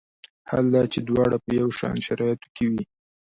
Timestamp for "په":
1.43-1.49